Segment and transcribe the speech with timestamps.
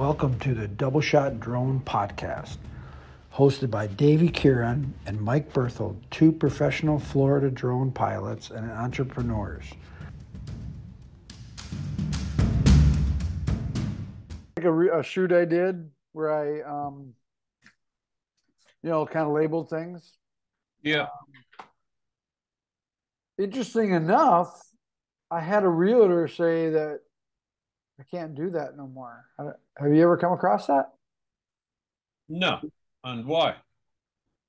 [0.00, 2.56] Welcome to the Double Shot Drone Podcast,
[3.34, 9.66] hosted by Davy Kieran and Mike Berthold, two professional Florida drone pilots and entrepreneurs.
[14.56, 17.12] Like a, re- a shoot I did where I, um,
[18.82, 20.14] you know, kind of labeled things.
[20.82, 21.08] Yeah.
[23.38, 24.66] Interesting enough,
[25.30, 27.00] I had a realtor say that
[28.00, 29.26] I can't do that no more.
[29.38, 30.92] Have you ever come across that?
[32.30, 32.60] No.
[33.04, 33.56] And why?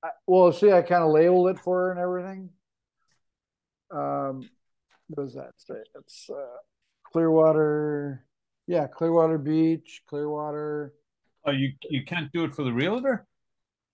[0.02, 2.48] I, well, see, I kind of labeled it for her and everything.
[3.90, 4.48] Um,
[5.08, 5.74] what does that say?
[5.96, 6.56] It's uh,
[7.12, 8.24] Clearwater,
[8.66, 10.94] yeah, Clearwater Beach, Clearwater.
[11.44, 13.26] Oh, you you can't do it for the realtor?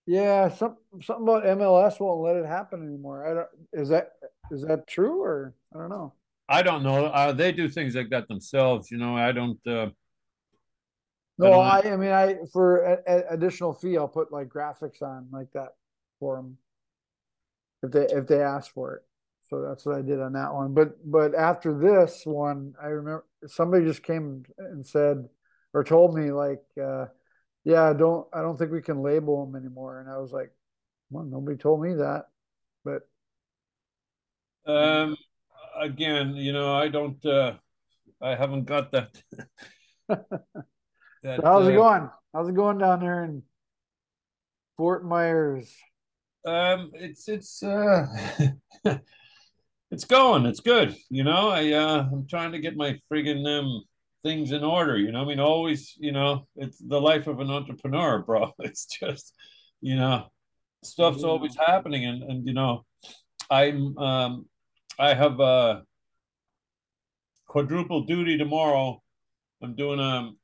[0.07, 3.27] Yeah, some something about MLS won't let it happen anymore.
[3.27, 3.83] I don't.
[3.83, 4.13] Is that
[4.53, 6.13] is that true or I don't know.
[6.49, 7.07] I don't know.
[7.07, 8.91] Uh, they do things like that themselves.
[8.91, 9.59] You know, I don't.
[9.67, 9.91] Uh,
[11.39, 15.03] No, don't I, I mean, I for a, a- additional fee, I'll put like graphics
[15.03, 15.75] on like that
[16.19, 16.59] for them
[17.83, 19.03] if they if they ask for it.
[19.49, 20.75] So that's what I did on that one.
[20.75, 25.29] But but after this one, I remember somebody just came and said
[25.73, 27.07] or told me like, uh,
[27.65, 30.01] yeah, don't I don't think we can label them anymore.
[30.01, 30.51] And I was like,
[31.11, 32.27] well, nobody told me that.
[32.85, 33.09] But
[34.67, 35.17] um,
[35.81, 37.25] again, you know, I don't.
[37.25, 37.55] Uh,
[38.21, 39.23] I haven't got that.
[40.09, 40.27] that
[41.23, 42.11] so how's it uh, going?
[42.35, 43.43] How's it going down there in
[44.77, 45.75] Fort Myers?
[46.45, 48.07] Um, it's it's uh,
[49.91, 50.47] it's going.
[50.47, 50.97] It's good.
[51.11, 53.85] You know, I uh, I'm trying to get my friggin' um
[54.23, 54.97] things in order.
[54.97, 55.95] You know, I mean, always.
[55.99, 58.53] You know, it's the life of an entrepreneur, bro.
[58.61, 59.35] It's just,
[59.81, 60.27] you know,
[60.83, 61.29] stuff's Yeah.
[61.29, 62.85] always happening, and and you know,
[63.51, 64.47] I'm um,
[64.99, 65.81] I have uh
[67.47, 69.03] quadruple duty tomorrow.
[69.63, 70.39] I'm doing um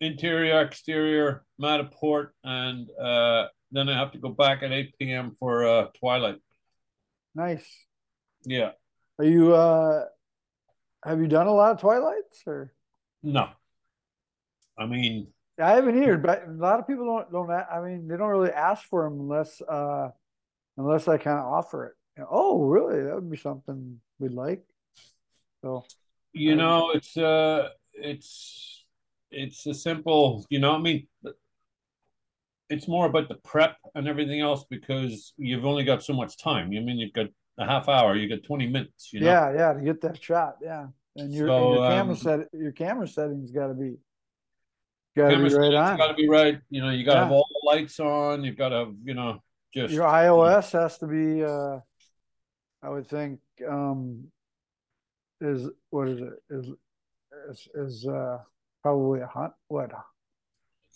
[0.00, 5.36] interior, exterior, Matterport, and uh, then I have to go back at 8 p.m.
[5.38, 6.36] for uh, Twilight.
[7.34, 7.66] Nice.
[8.44, 8.72] Yeah,
[9.18, 10.04] Are you uh
[11.04, 12.72] have you done a lot of twilights or
[13.22, 13.48] no,
[14.78, 15.28] I mean,
[15.60, 18.28] I haven't either, but a lot of people don't don't a- I mean they don't
[18.30, 20.10] really ask for them unless uh
[20.76, 21.95] unless I kind of offer it.
[22.16, 23.02] You know, oh, really?
[23.02, 24.64] That would be something we'd like.
[25.62, 25.84] So
[26.32, 28.84] you Um, know, it's uh, it's
[29.30, 31.08] it's a simple, you know, I mean,
[32.68, 36.66] it's more about the prep and everything else because you've only got so much time.
[36.66, 37.26] I mean, you've got
[37.58, 39.26] a half hour, you got 20 minutes, you know.
[39.26, 40.88] yeah, yeah, to get that shot, yeah.
[41.16, 43.96] And your, and your camera um, set your camera settings got to be
[45.16, 45.96] got to be right on.
[45.96, 46.60] got to be right.
[46.70, 48.44] You know, you got to have all the lights on.
[48.44, 51.80] You've got to have, you know, just Your ISO has to be uh
[52.86, 54.28] I would think um
[55.40, 56.66] is what is it is
[57.50, 58.38] is, is uh
[58.80, 59.90] probably a hot what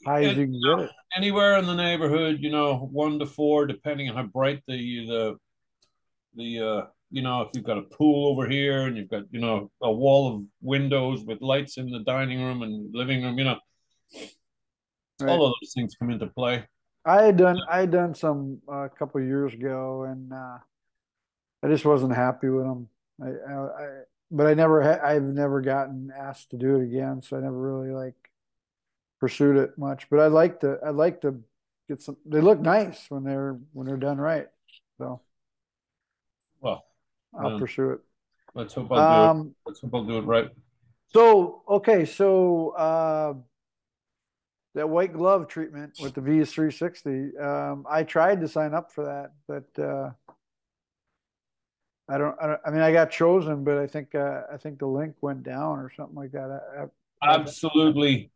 [0.07, 0.91] high as you can get it.
[1.17, 5.37] anywhere in the neighborhood, you know, one to four, depending on how bright the the
[6.37, 9.41] the uh you know, if you've got a pool over here and you've got, you
[9.41, 13.45] know, a wall of windows with lights in the dining room and living room, you
[13.45, 13.59] know,
[15.19, 15.29] Right.
[15.29, 16.65] all of those things come into play.
[17.05, 20.59] I had done I had done some uh, a couple years ago and uh
[21.63, 22.89] I just wasn't happy with them.
[23.23, 23.55] I, I,
[23.85, 23.89] I
[24.31, 27.59] but I never ha I've never gotten asked to do it again, so I never
[27.59, 28.15] really like
[29.19, 30.09] pursued it much.
[30.11, 31.41] But I like to I like to
[31.89, 34.49] get some they look nice when they're when they're done right.
[34.99, 35.21] So
[36.61, 36.85] Well,
[37.35, 38.01] I'll pursue it.
[38.55, 39.31] let's hope I'll do it.
[39.31, 40.51] Um, Let's hope I'll do it right.
[41.09, 43.35] so okay, so uh,
[44.75, 49.33] that white glove treatment with the Bees360, um, I tried to sign up for that,
[49.49, 50.11] but uh,
[52.11, 52.61] I don't, I don't.
[52.67, 55.79] I mean, I got chosen, but I think uh, I think the link went down
[55.79, 56.51] or something like that.
[56.51, 58.31] I, I, Absolutely.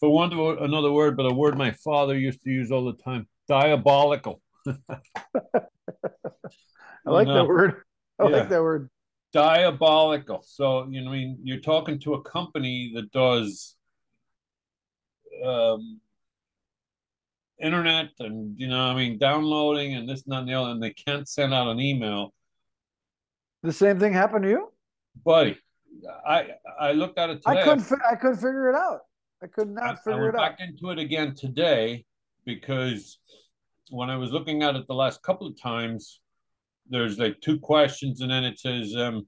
[0.00, 2.94] For want of another word, but a word my father used to use all the
[3.02, 4.42] time, diabolical.
[7.06, 7.82] I like that word.
[8.18, 8.36] I Yeah.
[8.36, 8.90] like that word.
[9.32, 10.42] diabolical.
[10.44, 13.76] So, you know, I mean, you're talking to a company that does
[15.44, 16.00] um,
[17.62, 20.82] internet and, you know, I mean, downloading and this and that and the other, and
[20.82, 22.32] they can't send out an email.
[23.62, 24.72] The same thing happened to you.
[25.24, 25.58] Buddy,
[26.26, 26.48] I
[26.78, 27.60] I looked at it today.
[27.60, 28.00] I couldn't.
[28.10, 29.00] I couldn't figure it out.
[29.42, 30.42] I could not I figure went it out.
[30.42, 32.04] I went back into it again today
[32.44, 33.18] because
[33.90, 36.20] when I was looking at it the last couple of times,
[36.88, 39.26] there's like two questions, and then it says um,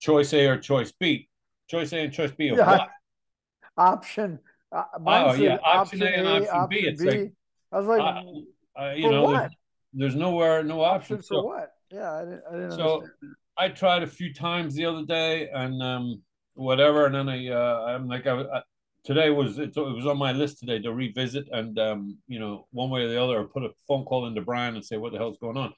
[0.00, 1.28] choice A or choice B.
[1.68, 2.88] Choice A and choice B of Yeah, what?
[3.76, 4.38] Option.
[4.72, 6.76] Uh, Oh, yeah, option A and option B.
[6.80, 7.32] It's like,
[7.72, 9.38] I was like, Uh, uh, you know, what?
[9.40, 9.52] there's,
[9.94, 11.16] there's nowhere, no option option.
[11.18, 11.70] for So what?
[11.90, 12.42] Yeah, I didn't.
[12.48, 13.34] I didn't So- understand.
[13.58, 16.22] I tried a few times the other day, and um,
[16.54, 18.62] whatever, and then I, uh, I'm like, I, I,
[19.04, 22.66] today was it, it was on my list today to revisit and um, you know
[22.70, 25.12] one way or the other I put a phone call into Brian and say what
[25.12, 25.72] the hell's going on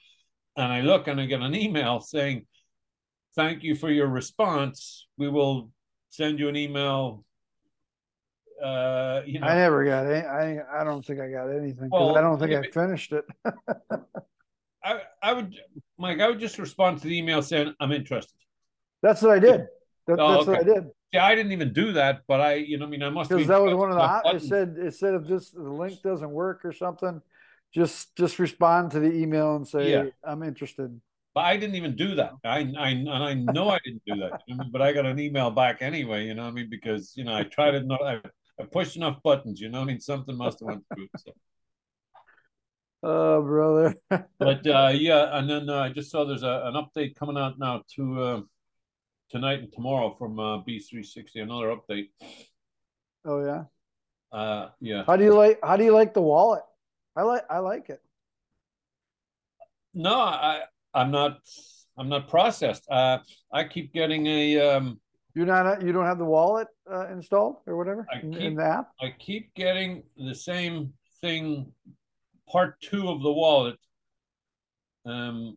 [0.56, 2.46] and I look and I get an email saying
[3.36, 5.70] thank you for your response we will
[6.10, 7.24] send you an email
[8.62, 10.26] uh, you know I never got any.
[10.26, 13.24] I I don't think I got anything because Well, I don't think I finished it.
[14.84, 15.54] I, I would
[15.98, 18.34] Mike I would just respond to the email saying I'm interested
[19.02, 19.66] That's what I did.
[20.06, 22.78] That, Oh, that's what I did yeah I didn't even do that but I you
[22.78, 24.02] know I mean I must because that was one of the.
[24.02, 27.20] op- It said it said if this the link doesn't work or something,
[27.74, 30.04] just just respond to the email and say Yeah.
[30.24, 31.00] I'm interested.
[31.34, 32.32] But I didn't even do that.
[32.44, 34.42] I, I and I know I didn't do that.
[34.70, 36.26] But I got an email back anyway.
[36.26, 36.68] You know what I mean?
[36.68, 37.98] Because you know I tried to.
[38.04, 38.20] I,
[38.60, 39.60] I pushed enough buttons.
[39.60, 40.00] You know what I mean?
[40.00, 41.08] Something must have went through.
[41.16, 41.32] So.
[43.02, 43.94] Oh, brother.
[44.38, 47.58] But uh, yeah, and then uh, I just saw there's a, an update coming out
[47.58, 48.40] now to uh,
[49.30, 51.42] tonight and tomorrow from uh, Bees360.
[51.42, 52.08] Another update.
[53.24, 53.64] oh yeah.
[54.30, 55.02] Uh, yeah.
[55.06, 55.58] How do you like?
[55.62, 56.62] How do you like the wallet?
[57.16, 57.42] I like.
[57.50, 58.00] I like it.
[59.94, 60.62] No, I
[60.94, 61.38] I'm not.
[61.98, 62.88] I'm not processed.
[62.90, 63.18] Uh,
[63.52, 64.58] I keep getting a.
[64.60, 65.00] Um,
[65.34, 65.82] You're not.
[65.82, 68.90] You don't have the wallet uh, installed or whatever I in, in keep- the app.
[69.00, 71.70] I keep getting the same thing,
[72.52, 73.76] part two of the wallet.
[75.06, 75.56] Um,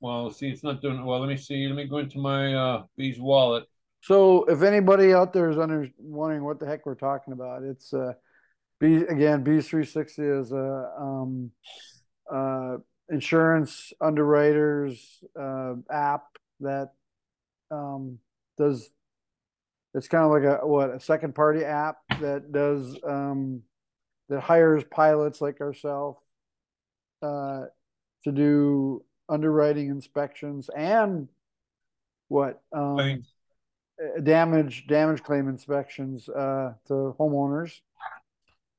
[0.00, 1.20] well, see, it's not doing well.
[1.20, 1.66] Let me see.
[1.66, 3.64] Let me go into my uh Bees wallet.
[4.02, 7.94] So if anybody out there is under wondering what the heck we're talking about, it's
[7.94, 8.12] uh
[8.80, 11.50] B again, Bees three sixty is a um
[12.30, 12.76] uh
[13.08, 16.24] insurance underwriters uh app
[16.60, 16.92] that
[17.70, 18.18] um
[18.58, 18.90] does
[19.94, 23.62] it's kind of like a what a second party app that does um
[24.28, 26.18] that hires pilots like ourselves
[27.24, 27.66] uh
[28.24, 31.28] to do underwriting inspections and
[32.28, 33.24] what um
[34.02, 37.80] uh, damage damage claim inspections uh, to homeowners.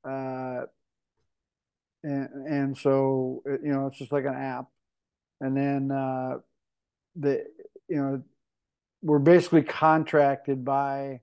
[0.04, 0.66] Uh,
[2.04, 4.66] and and so it, you know it's just like an app,
[5.40, 6.38] and then uh,
[7.16, 7.46] the
[7.88, 8.22] you know
[9.02, 11.22] we're basically contracted by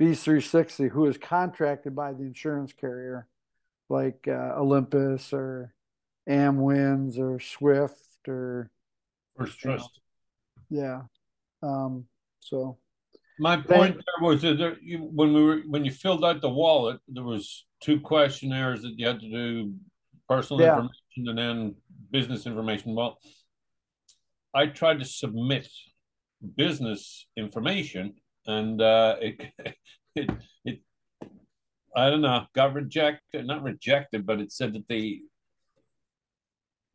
[0.00, 3.26] Bees360, who is contracted by the insurance carrier,
[3.88, 5.74] like uh, Olympus or
[6.28, 8.70] Amwins or Swift or
[9.36, 9.76] First You know.
[9.76, 10.00] trust.
[10.70, 11.02] yeah.
[11.62, 12.06] Um,
[12.40, 12.78] so
[13.38, 16.48] My point there was that there, you, when we were when you filled out the
[16.48, 19.74] wallet, there was two questionnaires that you had to do,
[20.28, 20.76] personal Yeah.
[20.78, 21.74] information and then
[22.10, 22.94] business information.
[22.94, 23.18] Well,
[24.54, 25.68] I tried to submit
[26.56, 28.14] business information,
[28.46, 29.40] and uh, it
[30.14, 30.30] it
[30.64, 30.80] it
[31.94, 35.20] I don't know got rejected, not rejected, but it said that they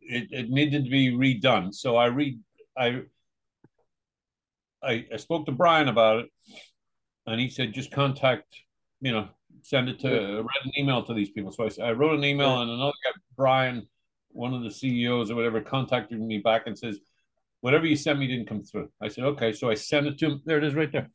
[0.01, 1.73] it, it needed to be redone.
[1.73, 2.39] So I read
[2.77, 3.03] I
[4.83, 6.31] I, I spoke to Brian about it,
[7.27, 8.45] and he said just contact,
[8.99, 9.27] you know,
[9.61, 11.51] send it to write an email to these people.
[11.51, 13.87] So I, I wrote an email, and another guy, Brian,
[14.29, 16.99] one of the CEOs or whatever, contacted me back and says,
[17.61, 18.89] whatever you sent me didn't come through.
[19.01, 20.41] I said, okay, so I sent it to him.
[20.45, 21.09] There it is, right there.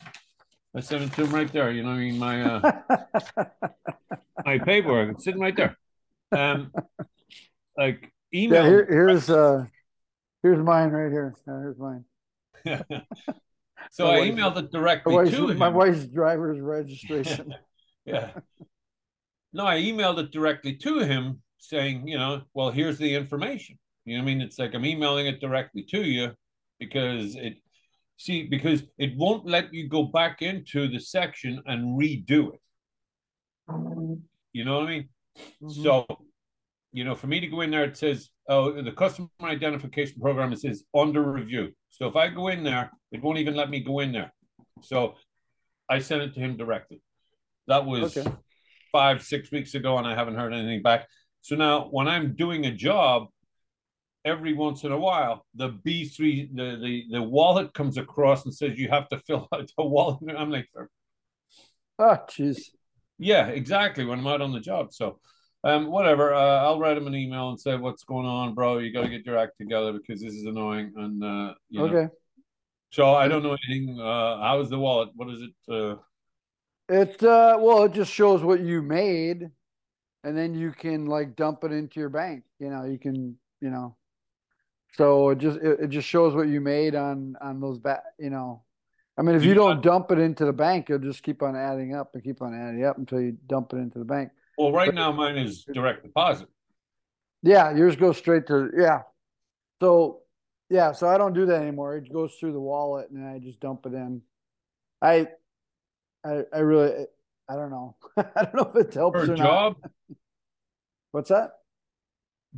[0.74, 1.70] I sent it to him right there.
[1.70, 3.44] You know, what I mean, my uh,
[4.44, 5.76] my paperwork, it's sitting right there.
[6.32, 6.72] Um,
[7.76, 8.12] like
[8.44, 8.62] email.
[8.62, 9.64] yeah, here, here's uh
[10.42, 11.34] here's mine right here.
[11.44, 12.04] Here's mine.
[13.90, 15.58] so My I wife's- emailed it directly wife's, to him.
[15.58, 17.54] my wife's driver's registration.
[18.04, 18.30] yeah.
[19.52, 23.78] No, I emailed it directly to him saying, you know, well, here's the information.
[24.04, 24.40] You know what I mean?
[24.42, 26.32] It's like I'm emailing it directly to you
[26.78, 27.54] because it,
[28.18, 32.60] see, because it won't let you go back into the section and redo it.
[34.52, 35.08] You know what I mean?
[35.62, 35.82] Mhm.
[35.82, 36.06] So,
[36.96, 40.50] you know, for me to go in there, it says, oh, the customer identification program,
[40.54, 41.72] it says under review.
[41.90, 44.32] So if I go in there, it won't even let me go in there.
[44.80, 45.16] So
[45.90, 47.02] I sent it to him directly.
[47.66, 48.30] That was Okay.
[48.92, 51.06] five, six weeks ago, and I haven't heard anything back.
[51.42, 53.26] So now when I'm doing a job,
[54.24, 58.78] every once in a while, the B3, the, the, the wallet comes across and says
[58.78, 60.20] you have to fill out the wallet.
[60.34, 60.68] I'm like,
[61.98, 62.70] Oh, jeez.
[63.18, 64.06] yeah, exactly.
[64.06, 64.94] When I'm out on the job.
[64.94, 65.18] So,
[65.66, 66.32] um, whatever.
[66.34, 68.78] Uh, I'll write him an email and say, "What's going on, bro?
[68.78, 71.86] You got to get your act together because this is annoying." And uh, you know,
[71.86, 72.08] Okay.
[72.90, 73.98] so I don't know anything.
[74.00, 75.10] Uh, how is the wallet?
[75.14, 75.72] What is it?
[75.72, 75.96] Uh,
[76.88, 79.50] It uh well, it just shows what you made,
[80.24, 82.44] and then you can like dump it into your bank.
[82.60, 83.96] You know, you can, you know.
[84.92, 88.02] So it just it, it just shows what you made on on those back.
[88.18, 88.62] You know,
[89.18, 91.56] I mean, if you you don't dump it into the bank, it'll just keep on
[91.56, 94.30] adding up and keep on adding up until you dump it into the bank.
[94.56, 96.48] Well, right now mine is direct deposit.
[97.42, 99.02] Yeah, yours goes straight to yeah.
[99.80, 100.22] So
[100.70, 101.96] yeah, so I don't do that anymore.
[101.96, 104.22] It goes through the wallet and I just dump it in.
[105.02, 105.28] I
[106.24, 107.06] I I really
[107.48, 107.96] I don't know.
[108.16, 109.76] I don't know if it helps per or job?
[109.80, 109.90] not.
[111.12, 111.50] What's that?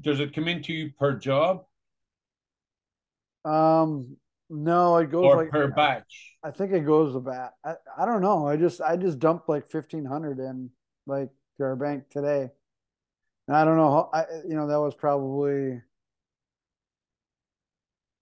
[0.01, 1.67] Does it come into you per job
[3.45, 4.17] Um,
[4.51, 6.39] no, it goes or like per batch?
[6.43, 7.55] I think it goes to bat.
[7.65, 8.47] I, I don't know.
[8.47, 10.71] I just I just dumped like fifteen hundred in
[11.07, 12.51] like to our bank today.
[13.47, 15.83] And I don't know how I you know that was probably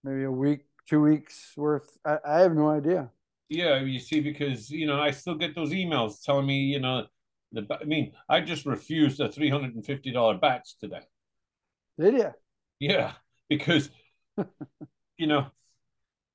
[0.02, 1.98] maybe a week, two weeks worth.
[2.04, 3.10] I, I have no idea.
[3.48, 7.06] Yeah, you see, because you know, I still get those emails telling me, you know,
[7.52, 7.66] the.
[7.80, 11.02] I mean, I just refused a three hundred and fifty dollar batch today.
[11.98, 12.34] Did you?
[12.80, 13.12] Yeah,
[13.48, 13.90] because
[15.18, 15.46] you know,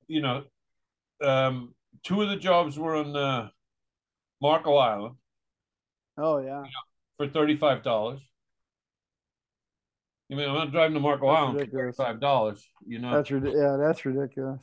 [0.06, 0.44] you know,
[1.22, 3.48] um, two of the jobs were on uh,
[4.40, 5.16] Marco Island
[6.16, 6.62] Oh yeah.
[7.18, 8.20] For thirty five dollars.
[10.30, 12.66] I mean, I'm not driving to Marco That's Island for thirty five dollars.
[12.86, 14.60] You know, That's yeah, that's ridiculous.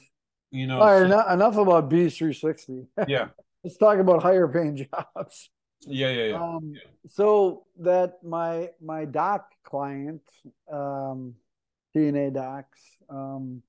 [0.51, 0.79] you know.
[0.79, 2.87] All right, so- enough, enough about Bees three sixty.
[3.07, 3.27] yeah,
[3.63, 4.75] Let's talk about higher paying
[5.15, 5.49] jobs.
[5.81, 6.41] yeah, yeah, yeah.
[6.43, 6.73] Um,
[7.07, 10.21] so that my my dock client,
[10.71, 11.35] um,
[11.95, 12.79] TNA docs,
[13.09, 13.61] um,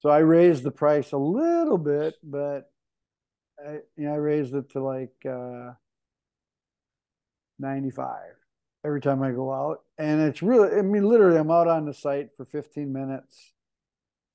[0.00, 2.70] so I raised the price a little bit, but
[3.58, 5.72] I you know I raised it to like uh,
[7.58, 8.34] ninety five
[8.84, 11.94] every time I go out, and it's really I mean literally I'm out on the
[11.94, 13.52] site for fifteen minutes.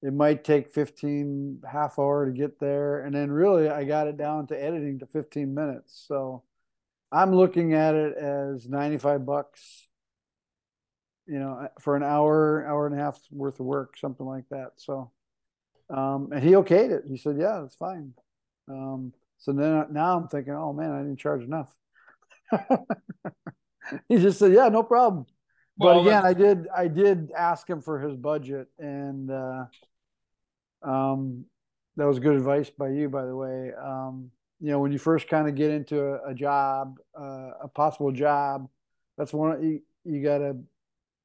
[0.02, 4.16] It might take 15 half hour to get there, and then really I got it
[4.18, 6.06] down to editing to 15 minutes.
[6.08, 6.44] So
[7.12, 9.88] I'm looking at it as 95 bucks,
[11.28, 14.74] you know, for an hour, hour and a half worth of work, something like that.
[14.78, 15.12] So,
[15.90, 17.04] um, and he okayed it.
[17.10, 18.14] He said, yeah, that's fine.
[18.70, 21.76] Um, so then now I'm thinking, oh man, I didn't charge enough.
[24.10, 25.25] he just said, yeah, no problem.
[25.77, 29.65] But Well, again, I did, I did ask him for his budget and, uh,
[30.82, 31.46] um,
[32.00, 33.72] that was good advice by you, by the way.
[33.74, 37.68] Um, you know, when you first kind of get into a, a job, uh, a
[37.68, 38.68] possible job,
[39.18, 40.56] that's one you, you gotta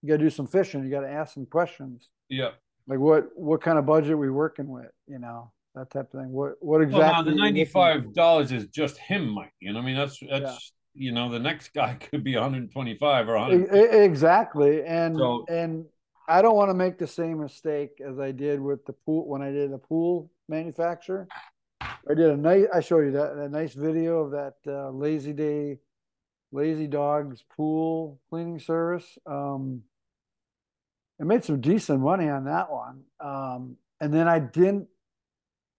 [0.03, 0.85] you gotta do some fishing.
[0.85, 2.51] You gotta ask some questions, yeah.
[2.87, 6.33] like what what kind of budget we working with, you know, that type of thing.
[6.33, 7.01] What what exactly?
[7.01, 9.55] Well, now the are you looking ninety five dollars is just him, Mike.
[9.61, 12.73] You know, I mean, that's that's you know, the next guy could be one hundred
[12.73, 13.75] twenty five or E- hundred.
[13.75, 15.87] e- Exactly, and So- and
[16.27, 19.43] I don't want to make the same mistake as I did with the pool when
[19.43, 21.29] I did the pool manufacturer.
[21.83, 22.67] I did a nice.
[22.73, 25.79] I showed you that a nice video of that uh, lazy day,
[26.53, 29.19] lazy dogs pool cleaning service.
[29.27, 29.83] Um,
[31.21, 34.89] I made some decent money on that one, um, and then I didn't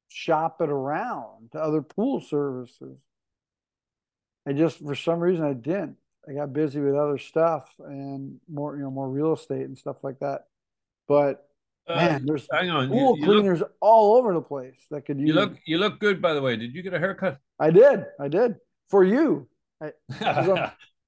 [0.09, 2.97] shop it around to other pool services.
[4.47, 5.97] I just for some reason I didn't.
[6.27, 9.97] I got busy with other stuff and more, you know, more real estate and stuff
[10.03, 10.45] like that.
[11.07, 11.47] But
[11.87, 15.05] man, there's Uh, hang on, you, pool you look, cleaners all over the place that
[15.05, 15.27] could use.
[15.27, 16.21] you look, you look good.
[16.21, 17.39] By the way, did you get a haircut?
[17.59, 18.55] I did, I did
[18.89, 19.47] for you.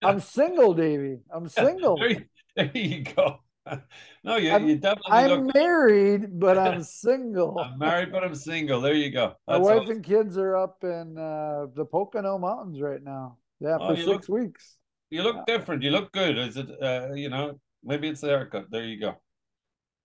[0.04, 1.20] I'm single, Davy.
[1.34, 1.98] I'm single.
[1.98, 2.26] there, you,
[2.56, 3.40] there you go.
[4.24, 5.56] No, you, I'm- you definitely I'm look.
[5.56, 7.60] married, but I'm single.
[7.60, 8.82] I'm married, but I'm single.
[8.82, 9.36] There you go.
[9.48, 9.92] My wife all.
[9.92, 13.38] and kids are up in uh, the Pocono Mountains right now.
[13.60, 14.78] Yeah, Oh, for six weeks.
[15.10, 15.84] You look different.
[15.84, 16.38] You look good.
[16.38, 16.68] Is it?
[16.82, 18.70] Uh, you know, maybe it's the haircut.
[18.70, 19.16] There you go.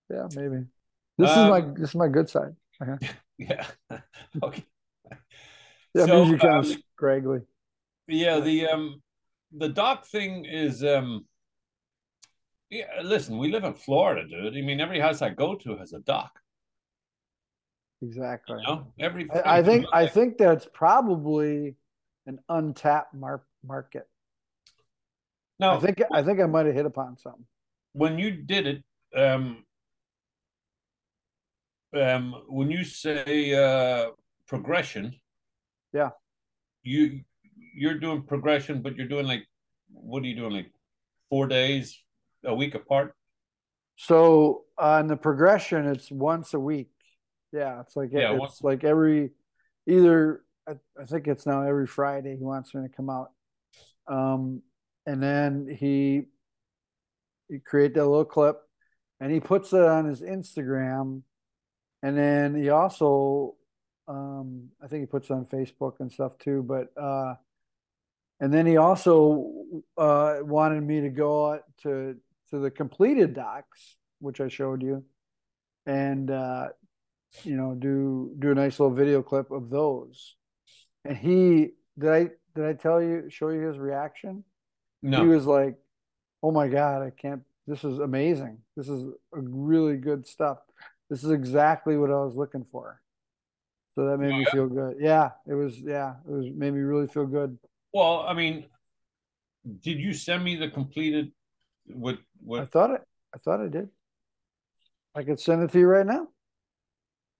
[0.09, 0.65] Yeah, maybe.
[1.17, 2.55] This Um, is my this is my good side.
[3.37, 3.65] Yeah.
[4.43, 4.63] okay.
[5.93, 7.41] Yeah, So, you're kind um, of scraggly.
[8.07, 9.01] Yeah, the um
[9.51, 11.25] the dock thing is um
[12.73, 14.57] yeah, listen, we live in Florida, dude.
[14.57, 16.33] I mean every house I go to has a dock.
[18.01, 18.57] Exactly.
[18.59, 18.87] You know?
[18.99, 21.75] Every I, I think I think that's probably
[22.25, 24.07] an untapped mar- market.
[25.59, 27.45] No, I think I think I might have hit upon something.
[27.93, 28.79] when you did it,
[29.23, 29.43] um
[32.05, 34.11] um when you say uh
[34.47, 35.13] progression,
[35.93, 36.09] Yeah.
[36.81, 37.21] you
[37.75, 39.43] you're doing progression, but you're doing like
[39.91, 40.71] what are you doing, like
[41.29, 42.02] four days
[42.45, 43.15] a week apart?
[43.95, 46.89] So on the progression, it's once a week.
[47.51, 49.31] Yeah, it's like Yeah, it's once- like every
[49.87, 53.31] either I, I think it's now every Friday he wants me to come out.
[54.07, 54.61] Um,
[55.05, 56.23] and then he
[57.49, 58.57] he create that little clip
[59.19, 61.21] and he puts it on his Instagram.
[62.01, 63.55] And then he also
[64.07, 67.35] um I think he puts it on Facebook and stuff too, but uh
[68.39, 69.51] and then he also
[69.97, 72.17] uh wanted me to go out to
[72.53, 75.03] to the completed docks, which I showed you,
[75.87, 76.67] and uh,
[77.43, 80.35] you know, do do a nice little video clip of those.
[81.03, 84.43] And he did I did I tell you show you his reaction?
[85.01, 85.23] No.
[85.23, 85.77] He was like,
[86.43, 87.41] "Oh my god, I can't!
[87.65, 88.59] This is amazing.
[88.77, 90.59] This is a really good stuff.
[91.09, 93.01] This is exactly what I was looking for."
[93.95, 94.97] So that made me feel good.
[94.99, 95.79] Yeah, it was.
[95.79, 97.57] Yeah, it was made me really feel good.
[97.93, 98.65] Well, I mean,
[99.81, 101.31] did you send me the completed
[101.87, 102.17] what
[102.51, 103.01] I thought it.
[103.33, 103.89] I thought I did.
[105.15, 106.27] I could send it to you right now.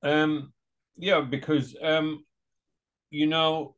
[0.03, 0.53] um
[0.97, 2.23] yeah, because um
[3.09, 3.75] you know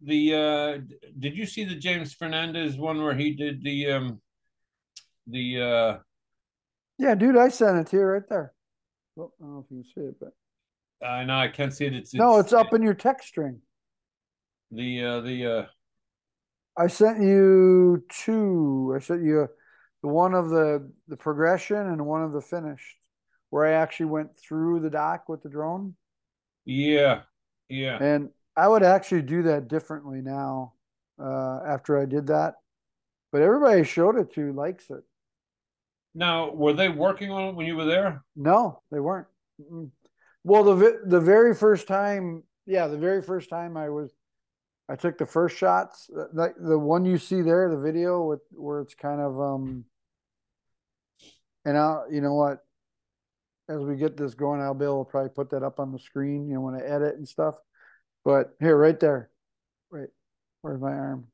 [0.00, 0.78] the uh
[1.18, 4.20] did you see the James Fernandez one where he did the um
[5.26, 5.98] the uh
[6.98, 8.52] Yeah, dude, I sent it to you right there.
[9.16, 11.86] Well, I don't know if you can see it, but I know I can't see
[11.86, 13.60] it it's, no, it's up in your text string.
[14.70, 15.66] the uh the uh
[16.76, 18.94] I sent you two.
[18.96, 19.48] I sent you
[20.02, 22.96] the one of the the progression and one of the finished,
[23.50, 25.94] where I actually went through the dock with the drone.
[26.64, 27.22] yeah
[27.68, 30.74] yeah And I would actually do that differently now,
[31.18, 32.54] uh, after I did that.
[33.30, 35.02] But everybody I showed it to likes it.
[36.14, 39.26] now were they working on it when you were there No, they weren't.
[40.44, 44.10] Well, the the very first time, yeah, the very first time I was,
[44.88, 46.10] I took the first shots.
[46.16, 49.84] uh, Like the one you see there, the video with where it's kind of um.
[51.64, 52.58] And I, you know what?
[53.68, 55.98] As we get this going, I'll be able to probably put that up on the
[55.98, 56.48] screen.
[56.48, 57.54] You know, when I edit and stuff.
[58.24, 59.30] But here, right there,
[59.90, 60.08] right,
[60.62, 61.26] where's my arm?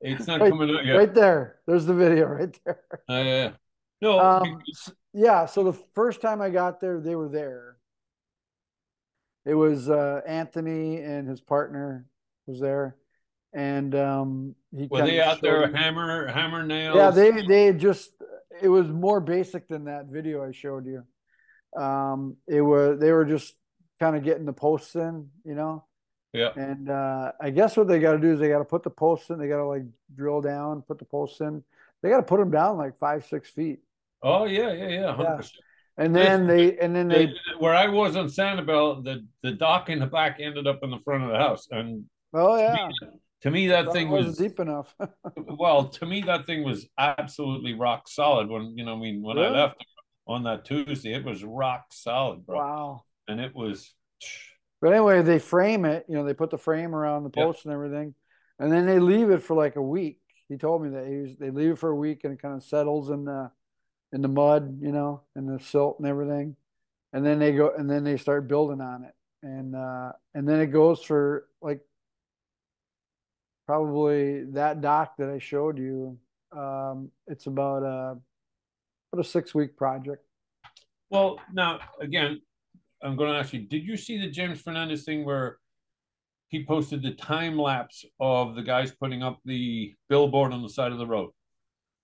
[0.00, 1.60] it's not Right- coming out yet Right there.
[1.66, 2.80] There's the video right there.
[3.08, 3.50] uh, yeah.
[4.00, 4.62] no Um,
[5.12, 7.76] yeah, so the first time I got there, they were there.
[9.44, 12.06] It was uh, Anthony and his partner
[12.46, 12.96] was there,
[13.52, 18.12] and um, he were they out there showed- hammer hammer nails Yeah, they they just
[18.60, 21.02] it was more basic than that video I showed you.
[21.80, 23.54] Um, it was they were just
[23.98, 25.84] kind of getting the posts in, you know.
[26.32, 28.82] yeah And uh, I guess what they got to do is they got to put
[28.82, 29.38] the posts in.
[29.38, 29.84] They got to like
[30.14, 31.62] drill down, put the posts in.
[32.02, 33.78] They got to put them down like five, six feet,
[34.22, 35.50] oh yeah yeah yeah 100%.
[35.98, 39.88] And then they and then they The- where I was on Sanibel, the the dock
[39.90, 42.86] in the back ended up in the front of the house, and oh to yeah,
[42.88, 43.08] me,
[43.42, 44.94] to me that Thought thing wasn't deep enough.
[45.36, 45.88] well.
[45.88, 48.48] To me, that thing was absolutely rock solid.
[48.48, 49.84] When you know, I mean, when I left
[50.26, 53.02] on that Tuesday, it was rock solid, bro, wow.
[53.28, 53.94] and it was.
[54.80, 56.06] But anyway, they frame it.
[56.08, 57.56] You know, they put the frame around the Yep.
[57.64, 58.14] and everything,
[58.58, 60.18] and then they leave it for like a week.
[60.48, 62.54] He told me that he was, they leave it for a week and it kind
[62.54, 63.50] of settles in the
[64.12, 66.56] in the mud, you know, and the silt and everything,
[67.12, 70.60] and then they go and then they start building on it, and uh, and then
[70.60, 71.80] it goes for like
[73.66, 76.18] probably that dock that I showed you.
[76.54, 78.18] Um, it's about a
[79.12, 80.24] about a six week project.
[81.10, 82.40] Well, now again,
[83.02, 85.58] I'm going to ask you: Did you see the James Fernandez thing where
[86.48, 90.92] he posted the time lapse of the guys putting up the billboard on the side
[90.92, 91.30] of the road?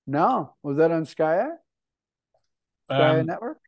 [0.07, 1.49] No, was that on Sky
[2.90, 3.59] Sky Um, Network?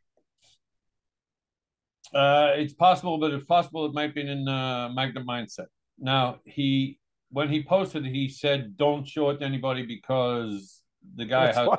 [2.12, 5.66] Uh, it's possible, but it's possible it might be in uh, Magnet Mindset.
[5.98, 6.98] Now he,
[7.30, 10.82] when he posted it, he said, "Don't show it to anybody because
[11.14, 11.76] the guy That's has." why.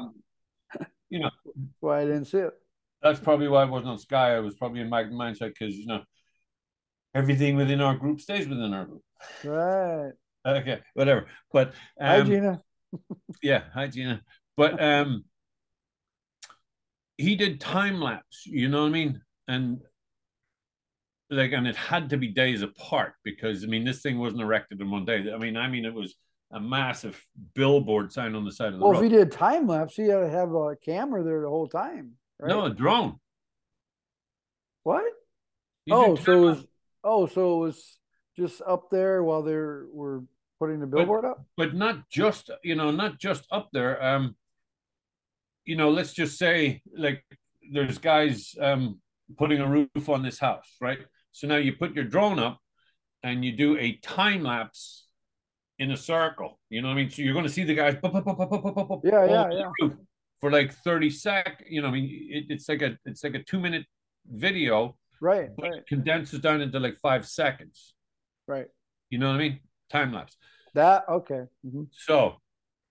[1.09, 1.29] You know,
[1.81, 2.53] why I didn't see it.
[3.03, 4.33] that's probably why I wasn't on Sky.
[4.33, 6.03] I was probably in Magnet Mindset because you know
[7.13, 9.03] everything within our group stays within our group.
[9.43, 10.13] Right.
[10.47, 11.27] Okay, whatever.
[11.51, 12.61] But um, Hi, Gina.
[13.43, 14.21] yeah, hi Gina.
[14.55, 15.25] But um,
[17.21, 18.45] he did time lapse.
[18.45, 19.21] You know what I mean?
[19.47, 19.79] And
[21.29, 24.81] like, and it had to be days apart because I mean, this thing wasn't erected
[24.81, 25.31] in one day.
[25.33, 26.15] I mean, I mean, it was
[26.51, 29.09] a massive billboard sign on the side of the Well, if road.
[29.11, 32.49] he did time lapse, he had to have a camera there the whole time, right?
[32.49, 33.19] No, a drone.
[34.83, 35.05] What?
[35.85, 36.67] He Oh, so it was
[37.03, 37.97] oh, so it was
[38.37, 40.23] just up there while they were
[40.59, 41.43] putting the billboard up.
[41.57, 44.35] but not just you know not just up there um
[45.65, 47.23] you know let's just say like
[47.71, 48.99] there's guys um
[49.37, 50.99] putting a roof on this house right
[51.31, 52.59] so now you put your drone up
[53.23, 55.07] and you do a time lapse
[55.79, 57.95] in a circle you know what i mean so you're going to see the guys
[58.01, 59.69] pop, pop, pop, Yeah, yeah,
[60.39, 63.43] for like 30 sec you know i mean it, it's like a it's like a
[63.43, 63.85] two minute
[64.27, 67.93] video Right, but right, condenses down into like five seconds
[68.47, 68.65] right.
[69.11, 69.59] you know what i mean
[69.91, 70.35] time lapse
[70.73, 71.43] That okay.
[71.65, 71.87] Mhm.
[71.91, 72.37] so,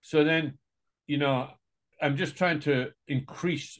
[0.01, 0.57] so then,
[1.07, 1.49] you know,
[2.01, 3.79] I'm just trying to increase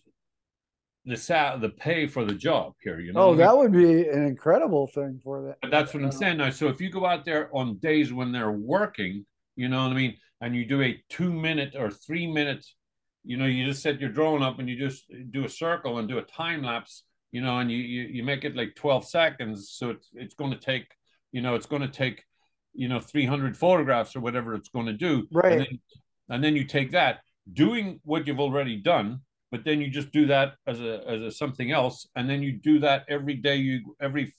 [1.06, 3.00] the sal the pay for the job here.
[3.00, 3.48] You know, Oh, what I mean?
[3.48, 5.58] that would be an incredible thing for that.
[5.62, 6.52] But that's what I'm saying now.
[6.52, 9.96] So if you go out there on days when they're working, you know what I
[9.96, 12.66] mean, and you do a two minute or three minute,
[13.24, 16.08] you know, you just set your drone up and you just do a circle and
[16.08, 19.72] do a time lapse, you know, and you you, you make it like 12 seconds.
[19.72, 20.86] So it's it's going to take,
[21.32, 22.24] you know, it's going to take,
[22.74, 25.28] you know, 300 photographs or whatever it's going to do.
[25.32, 25.54] Right.
[25.54, 25.80] And then,
[26.30, 27.20] and then you take that,
[27.52, 29.20] doing what you've already done,
[29.52, 32.54] but then you just do that as a as a something else, and then you
[32.54, 34.34] do that every day you every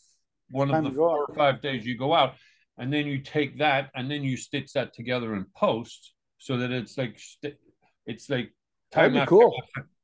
[0.50, 2.34] one of the four or five days you go out,
[2.78, 6.70] and then you take that and then you stitch that together in post so that
[6.70, 7.18] it's like
[8.06, 8.52] it's like
[8.92, 9.54] that'd be cool.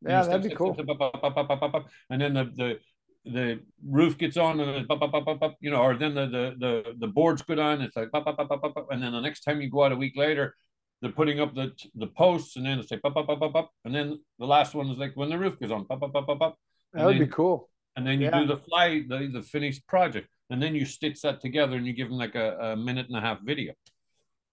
[0.02, 0.76] Yeah, that'd be cool.
[2.10, 2.78] And then the the
[3.24, 4.86] the roof gets on and
[5.60, 7.82] you know, or then the the the, the boards go on.
[7.82, 10.54] It's like and then the next time you go out a week later,
[11.00, 13.66] they're putting up the the posts, and then they say pop up up it's like
[13.84, 15.84] and then the last one is like when the roof goes on.
[15.84, 16.58] Pop up up.
[16.92, 17.68] That would be cool.
[17.96, 18.40] And then you yeah.
[18.40, 21.92] do the fly, the, the finished project, and then you stitch that together, and you
[21.92, 23.72] give them like a, a minute and a half video,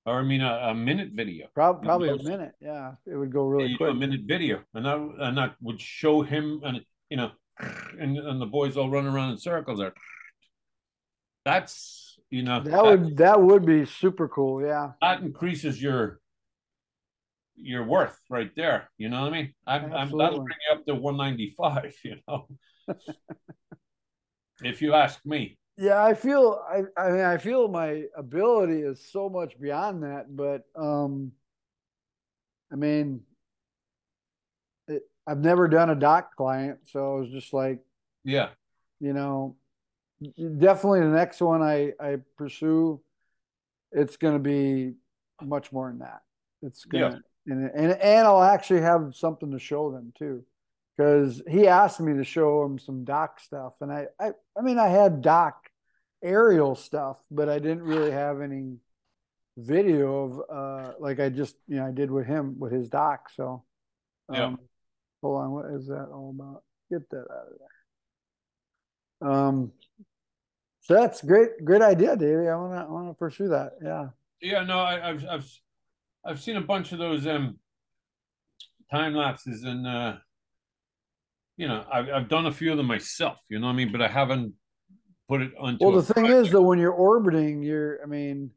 [0.06, 1.48] or I mean a, a minute video.
[1.54, 2.54] Probably, probably a minute.
[2.60, 3.92] Yeah, it would go really quick.
[3.92, 7.32] A minute video, and that and that would show him, and you know,
[8.00, 9.94] and and the boys all run around in circles there.
[11.44, 14.66] That's you know that, that would that would be super cool.
[14.66, 16.20] Yeah, that increases your
[17.58, 18.90] your worth right there.
[18.98, 19.54] You know what I mean?
[19.66, 21.96] I'm, I'm that'll bring you up to 195.
[22.04, 22.48] You know,
[24.64, 25.58] if you ask me.
[25.78, 30.34] Yeah, I feel I I mean I feel my ability is so much beyond that,
[30.34, 31.34] but um,
[32.72, 33.22] I mean,
[34.88, 37.80] it, I've never done a dock client, so I was just like,
[38.24, 38.50] yeah,
[39.02, 39.58] you know,
[40.38, 43.02] definitely the next one I I pursue,
[43.92, 44.94] it's going to be
[45.42, 46.22] much more than that.
[46.62, 47.10] It's gonna.
[47.10, 50.44] Yeah and and and I'll actually have something to show them too,
[50.96, 54.80] because he asked me to show him some dock stuff, and I I I mean
[54.80, 55.70] I had dock
[56.24, 58.78] aerial stuff, but I didn't really have any
[59.58, 63.30] video of uh like I just you know I did with him with his dock.
[63.36, 63.64] So
[64.30, 64.56] um, yeah.
[65.22, 66.64] hold on, what is that all about?
[66.92, 69.32] Get that out of there.
[69.32, 69.72] Um,
[70.82, 72.48] so that's great, great idea, Davy.
[72.48, 73.74] I wanna I wanna pursue that.
[73.84, 74.10] Yeah.
[74.42, 75.60] Yeah, no, I, I've I've
[76.26, 77.58] I've seen a bunch of those um
[78.92, 80.16] time lapses and uh
[81.58, 83.92] you know I've I've done a few of them myself, you know what I mean,
[83.92, 84.54] but I haven't
[85.28, 85.78] put it on.
[85.80, 86.48] Well, the thing project.
[86.48, 88.52] is, though, when you're orbiting, you're I mean,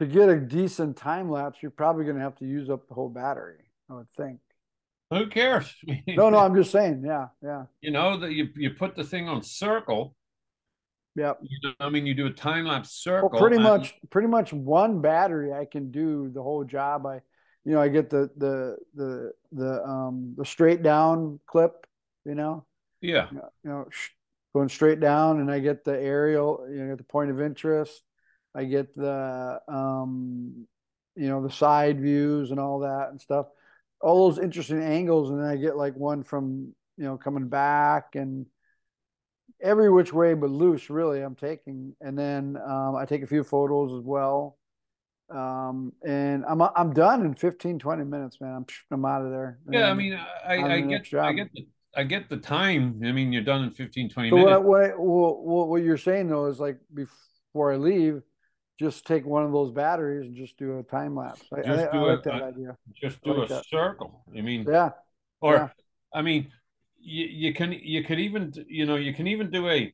[0.00, 2.94] to get a decent time lapse, you're probably going to have to use up the
[2.94, 3.64] whole battery.
[3.90, 4.40] I would think.
[5.10, 5.74] Who cares?
[6.06, 7.02] no, no, I'm just saying.
[7.04, 7.64] Yeah, yeah.
[7.80, 10.14] You know that you you put the thing on circle
[11.16, 11.34] yeah.
[11.42, 13.30] You know, I mean, you do a time lapse circle.
[13.30, 17.06] Well, pretty much, pretty much one battery, I can do the whole job.
[17.06, 17.20] I,
[17.64, 21.86] you know, I get the the the the um the straight down clip.
[22.24, 22.64] You know.
[23.00, 23.28] Yeah.
[23.32, 23.88] You know,
[24.54, 26.66] going straight down, and I get the aerial.
[26.70, 28.02] You know, the point of interest.
[28.54, 30.66] I get the um,
[31.16, 33.46] you know, the side views and all that and stuff.
[34.00, 38.14] All those interesting angles, and then I get like one from you know coming back
[38.14, 38.46] and
[39.62, 43.44] every which way but loose really i'm taking and then um, i take a few
[43.44, 44.58] photos as well
[45.30, 49.58] um, and i'm i'm done in 15 20 minutes man i'm i'm out of there
[49.70, 53.00] yeah i mean i i get i get the I get the time.
[53.04, 54.60] I mean, you're done in 15, 20 so minutes.
[54.62, 58.22] What, what, what, what you're saying though is like before I leave,
[58.78, 61.42] just take one of those batteries and just do a time lapse.
[61.52, 62.76] I, just I, do I like a, that idea.
[62.94, 63.66] Just do like a that.
[63.66, 64.24] circle.
[64.36, 64.90] I mean, yeah.
[65.40, 65.68] Or, yeah.
[66.14, 66.50] I mean,
[67.00, 69.92] you, you can you could even you know you can even do a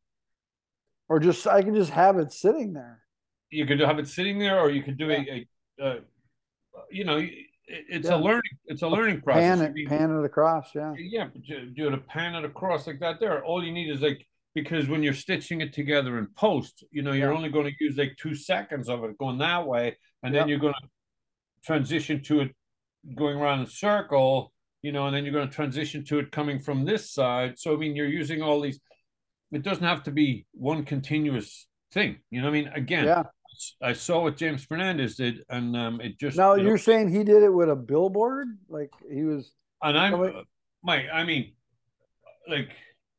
[1.09, 3.03] or just I can just have it sitting there.
[3.51, 5.25] You could have it sitting there, or you could do yeah.
[5.29, 5.47] a,
[5.81, 5.99] a, a,
[6.91, 7.25] you know,
[7.69, 8.17] it's yeah.
[8.17, 9.59] a learning, it's a learning process.
[9.59, 10.93] Pan it, mean, pan it across, yeah.
[10.99, 11.29] Yeah,
[11.75, 13.21] do to pan it across like that.
[13.21, 17.03] There, all you need is like because when you're stitching it together in post, you
[17.03, 17.37] know, you're yeah.
[17.37, 20.59] only going to use like two seconds of it going that way, and then you're
[20.59, 20.89] going to
[21.65, 22.57] transition to it
[23.15, 26.31] going around in a circle you know, and then you're going to transition to it
[26.31, 27.59] coming from this side.
[27.59, 28.81] So, I mean, you're using all these,
[29.53, 32.19] it doesn't have to be one continuous thing.
[32.31, 32.69] You know I mean?
[32.69, 33.23] Again, yeah.
[33.83, 36.37] I saw what James Fernandez did, and um, it just.
[36.37, 38.49] Now, you are saying he did it with a billboard?
[38.69, 39.51] Like he was.
[39.83, 40.43] And I'm, uh,
[40.83, 41.53] Mike, I mean,
[42.49, 42.71] like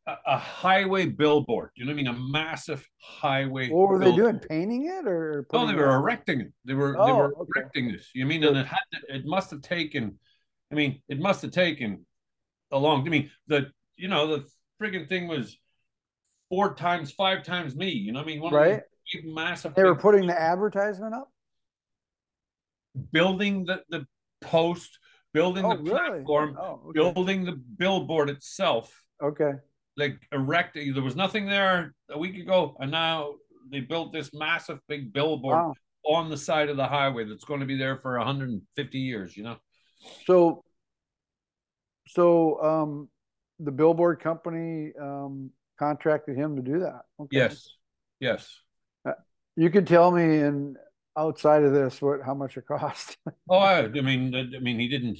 [0.08, 1.72] a, a, highway billboard.
[1.76, 2.08] You know what I mean?
[2.08, 3.70] A massive highway.
[3.70, 4.14] What were billboard.
[4.14, 4.40] they doing?
[4.40, 5.46] Painting it or?
[5.52, 6.54] No, they were erecting it.
[6.66, 7.52] They were, oh, they were okay.
[7.56, 8.10] erecting this.
[8.14, 10.18] You mean, and it had, to, it must have taken
[10.72, 12.06] I mean, it must have taken
[12.72, 13.06] a long.
[13.06, 14.46] I mean, the you know the
[14.82, 15.58] frigging thing was
[16.50, 17.90] four times, five times me.
[17.90, 18.82] You know, I mean, one right?
[19.24, 19.76] massive.
[19.76, 21.32] They were putting the advertisement up,
[23.12, 24.06] building the the
[24.42, 25.00] post,
[25.34, 26.58] building oh, the platform, really?
[26.60, 26.94] oh, okay.
[26.94, 29.04] building the billboard itself.
[29.22, 29.54] Okay.
[29.96, 33.36] Like erecting, there was nothing there a week ago, and now
[33.72, 35.74] they built this massive big billboard wow.
[36.06, 39.36] on the side of the highway that's going to be there for 150 years.
[39.36, 39.58] You know.
[40.26, 40.64] So,
[42.08, 43.10] so um,
[43.60, 47.02] the billboard company um, contracted him to do that.
[47.20, 47.38] Okay.
[47.38, 47.70] Yes.
[48.20, 48.60] Yes.
[49.08, 49.14] Uh,
[49.56, 50.76] you can tell me in
[51.18, 53.18] outside of this what how much it cost.
[53.50, 55.20] oh, I, I, mean, I mean, he didn't.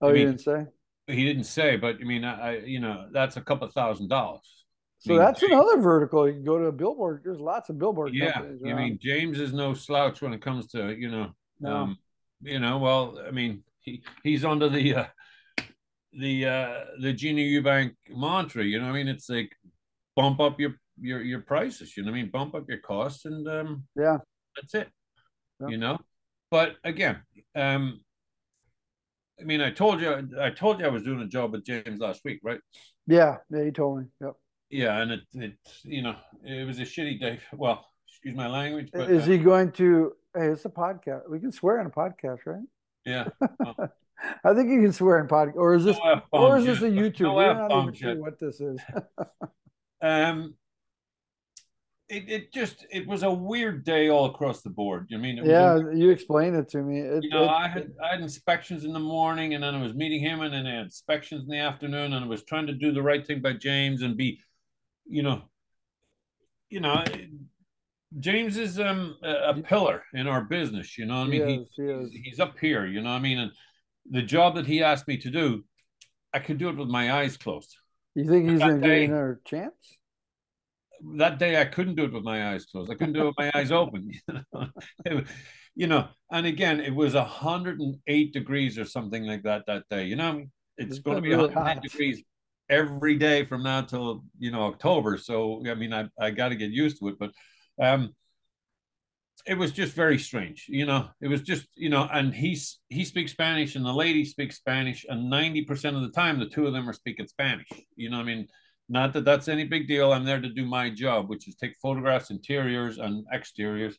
[0.00, 0.64] Oh, I he mean, didn't say.
[1.08, 4.64] He didn't say, but I mean, I, you know, that's a couple thousand dollars.
[4.98, 6.26] So mean, that's James- another vertical.
[6.26, 7.22] You can go to a billboard.
[7.24, 8.62] There's lots of billboard Yeah, companies.
[8.66, 11.76] I mean James is no slouch when it comes to you know, No.
[11.76, 11.98] um,
[12.40, 12.78] you know.
[12.78, 15.06] Well, I mean he he's under the uh,
[16.12, 18.64] the uh, the Gina Eubank mantra.
[18.64, 19.52] You know, what I mean it's like
[20.14, 21.96] bump up your your your prices.
[21.96, 24.18] You know, what I mean bump up your costs, and um, yeah,
[24.54, 24.88] that's it.
[25.60, 25.68] Yeah.
[25.68, 25.98] You know,
[26.50, 27.22] but again,
[27.54, 28.00] um,
[29.40, 32.00] I mean, I told you I told you I was doing a job with James
[32.00, 32.60] last week, right?
[33.06, 33.62] yeah, yeah.
[33.62, 34.04] You told me.
[34.20, 34.32] Yep.
[34.68, 37.38] Yeah, and it it you know it was a shitty day.
[37.52, 40.12] Well, excuse my language, but Is uh, he going to?
[40.34, 41.30] Hey, it's a podcast.
[41.30, 42.64] We can swear on a podcast, right?
[43.06, 43.28] Yeah.
[44.44, 45.56] I think you can swear in podcast.
[45.56, 45.96] Or is this?
[46.04, 46.90] No or is this a.
[46.90, 47.20] YouTube?
[47.20, 48.80] No We're not even sure what this is.
[50.02, 50.54] Um,
[52.08, 55.08] it, it just it was a weird day all across the board.
[55.12, 57.00] I mean, it was a- yeah, you explained it to me.
[57.00, 59.82] It, you know, it- I had I had inspections in the morning, and then I
[59.82, 62.66] was meeting him, and then I had inspections in the afternoon, and I was trying
[62.66, 64.38] to do the right thing by James and be,
[65.06, 65.42] you know,
[66.68, 67.02] you know,
[68.18, 70.96] James is um a, a pillar in our business.
[70.96, 72.24] You know, what I mean, he, is, he is.
[72.24, 72.86] he's, up here.
[72.86, 73.52] You know, what I mean, and
[74.10, 75.64] the job that he asked me to do,
[76.32, 77.76] I could do it with my eyes closed.
[78.14, 79.98] You think he's going to get another chance?
[81.18, 82.90] that day I couldn't do it with my eyes closed.
[82.90, 84.10] I couldn't do it with my eyes open.
[84.28, 84.68] You know?
[85.04, 85.26] It-
[85.78, 90.06] you know, and again, it was 108 degrees or something like that that day.
[90.06, 90.46] You know,
[90.78, 91.82] it's It's going to be really 108 hot.
[91.82, 92.24] degrees
[92.70, 95.18] every day from now till you know October.
[95.18, 97.30] So I mean, I I got to get used to it, but
[97.80, 98.14] um,
[99.46, 100.66] it was just very strange.
[100.68, 104.24] You know, it was just you know, and he's he speaks Spanish and the lady
[104.24, 107.68] speaks Spanish, and 90 percent of the time the two of them are speaking Spanish.
[107.96, 108.48] You know, I mean.
[108.88, 110.12] Not that that's any big deal.
[110.12, 113.98] I'm there to do my job, which is take photographs, interiors and exteriors,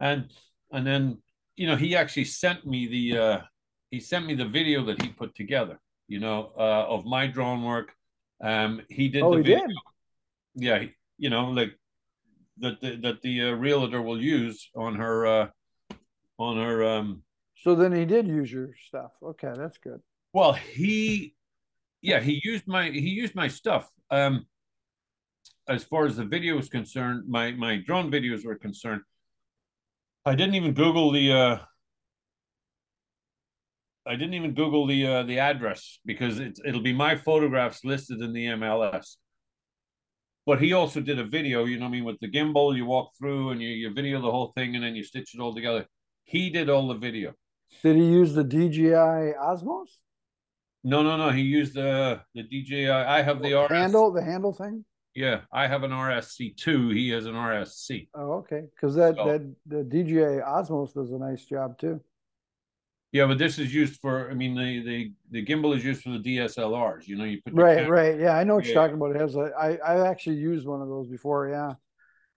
[0.00, 0.28] and
[0.72, 1.22] and then
[1.54, 3.38] you know he actually sent me the uh,
[3.92, 5.78] he sent me the video that he put together.
[6.08, 7.92] You know uh, of my drone work.
[8.42, 9.22] Um, he did.
[9.22, 9.66] Oh, the he video.
[9.66, 9.76] did.
[10.56, 10.82] Yeah,
[11.16, 11.78] you know, like
[12.58, 15.46] that the, that the uh, realtor will use on her uh,
[16.38, 16.84] on her.
[16.84, 17.22] Um,
[17.62, 19.12] So then he did use your stuff.
[19.22, 20.00] Okay, that's good.
[20.32, 21.34] well, he
[22.02, 23.88] yeah he used my he used my stuff.
[24.10, 24.46] Um,
[25.68, 29.02] as far as the video is concerned, my my drone videos were concerned.
[30.26, 31.32] I didn't even Google the.
[31.32, 31.58] Uh,
[34.06, 38.20] I didn't even Google the uh, the address because it's it'll be my photographs listed
[38.20, 39.16] in the MLS.
[40.46, 42.84] But he also did a video, you know what I mean, with the gimbal, you
[42.84, 45.54] walk through and you, you video the whole thing and then you stitch it all
[45.54, 45.86] together.
[46.24, 47.32] He did all the video.
[47.82, 49.88] Did he use the DJI Osmos
[50.84, 51.30] No, no, no.
[51.30, 52.90] He used uh, the the DJI.
[52.90, 53.70] I have the RS.
[53.70, 54.12] handle?
[54.12, 54.84] The handle thing?
[55.14, 56.90] Yeah, I have an RSC two.
[56.90, 58.08] He has an RSC.
[58.14, 58.62] Oh, okay.
[58.74, 62.00] Because that So- that the DJI Osmos does a nice job too.
[63.14, 64.28] Yeah, but this is used for.
[64.28, 67.06] I mean, the the the gimbal is used for the DSLRs.
[67.06, 68.18] You know, you put your Right, camera- right.
[68.18, 68.72] Yeah, I know what Yeah.
[68.72, 69.14] you're talking about.
[69.14, 69.52] It has a.
[69.56, 71.48] I I actually used one of those before.
[71.48, 71.74] Yeah.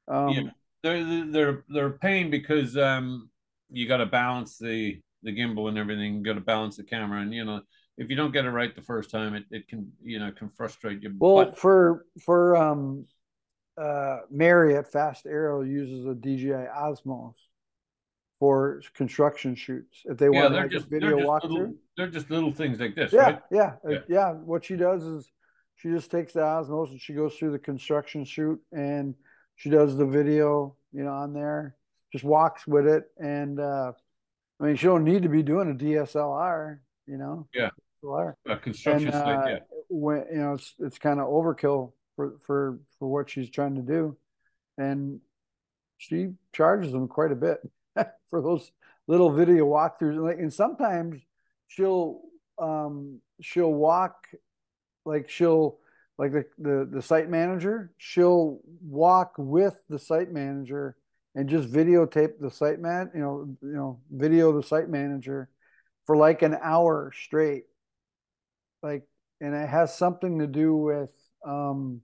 [0.07, 0.49] Um, Yeah.
[0.83, 3.29] They're they're they're a pain because um
[3.71, 6.13] you got to balance the the gimbal and everything.
[6.17, 7.61] You got to balance the camera, and you know
[7.97, 10.49] if you don't get it right the first time, it, it can you know can
[10.49, 11.11] frustrate you.
[11.17, 13.07] Well, But for for um,
[13.75, 17.33] uh, Marriott, Fast Arrow uses a DJI Osmos
[18.39, 20.01] for construction shoots.
[20.05, 21.49] If they yeah, want they're just a they're video just walkthrough.
[21.49, 23.41] little, they're just little things like this, Yeah, right?
[23.51, 23.99] yeah, uh, Yeah.
[24.07, 24.31] yeah.
[24.33, 25.31] What she does is
[25.77, 29.15] she just takes the Osmos and she goes through the construction shoot and
[29.55, 31.75] she does the video, you know, on there.
[32.11, 33.91] Just walks with it, and uh,
[34.61, 37.47] I mean, she don't need to be doing a DSLR, you know.
[37.53, 37.69] Yeah.
[38.03, 38.35] DSLR.
[38.45, 39.59] A construction And site, uh, yeah.
[39.89, 43.81] when you know it's it's kind of overkill for for for what she's trying to
[43.81, 44.15] do,
[44.77, 45.19] and
[45.97, 47.59] she charges them quite a bit
[48.29, 48.71] for those
[49.07, 50.39] little video walkthroughs.
[50.39, 51.21] And, sometimes
[51.67, 52.21] she'll
[52.57, 54.27] um she'll walk
[55.05, 55.77] like she'll
[56.17, 60.95] like the, the the site manager she'll walk with the site manager
[61.35, 65.49] and just videotape the site man you know you know video the site manager
[66.05, 67.65] for like an hour straight
[68.81, 69.03] like
[69.39, 71.11] and it has something to do with
[71.45, 72.01] um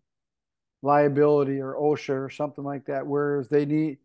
[0.83, 3.97] liability or OSHA or something like that whereas they need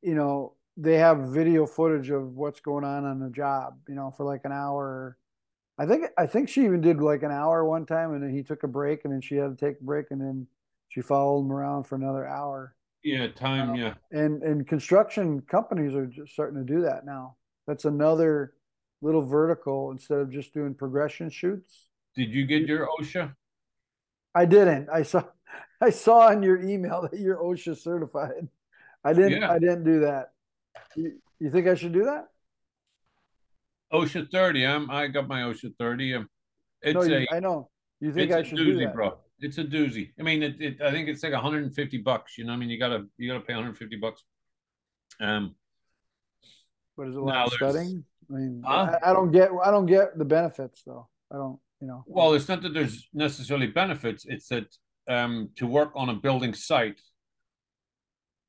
[0.00, 4.14] you know they have video footage of what's going on on the job you know
[4.16, 5.18] for like an hour.
[5.76, 8.42] I think I think she even did like an hour one time and then he
[8.42, 10.46] took a break and then she had to take a break and then
[10.88, 12.74] she followed him around for another hour.
[13.04, 13.94] Yeah, time, uh, yeah.
[14.12, 17.36] and and construction companies are just starting to do that now.
[17.66, 18.54] That's another
[19.02, 21.88] little vertical instead of just doing progression shoots.
[22.16, 23.34] Did you get your OSHA?
[24.34, 24.88] I didn't.
[24.92, 25.24] I saw
[25.80, 28.48] I saw in your email that you're OSHA certified.
[29.04, 29.50] I didn't Yeah.
[29.50, 30.32] I didn't do that
[30.96, 32.26] you, you think I should do that
[33.92, 34.66] OSHA 30.
[34.66, 36.14] I'm I got my OSHA 30.
[36.14, 36.28] Um,
[36.82, 38.94] it's no you, a I know you think it's I a should do doozy, that
[38.94, 39.18] bro.
[39.40, 40.10] it's a doozy.
[40.18, 42.36] I mean, it, it I think it's like 150 bucks.
[42.38, 44.22] You know, I mean, you gotta you gotta pay 150 bucks.
[45.20, 45.54] Um,
[46.96, 48.04] But is it a No, lot of there's- studying?
[48.30, 48.98] I mean, Huh?
[49.02, 51.08] I, I don't get I don't get the benefits though.
[51.32, 52.04] I don't, you know.
[52.06, 54.26] well, it's not that there's necessarily benefits.
[54.26, 54.66] It's that
[55.08, 57.00] um, to work on a building site,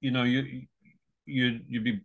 [0.01, 0.63] you know, you
[1.25, 2.01] you you'd be